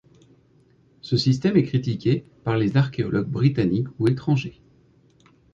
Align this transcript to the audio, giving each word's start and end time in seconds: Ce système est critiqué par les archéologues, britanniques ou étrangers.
Ce 1.01 1.15
système 1.15 1.57
est 1.57 1.63
critiqué 1.63 2.25
par 2.43 2.57
les 2.57 2.75
archéologues, 2.75 3.29
britanniques 3.29 3.89
ou 3.99 4.07
étrangers. 4.07 4.59